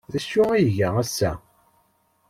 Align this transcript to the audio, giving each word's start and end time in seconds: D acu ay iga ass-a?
D 0.11 0.13
acu 0.19 0.41
ay 0.53 0.63
iga 0.67 0.89
ass-a? 1.01 1.31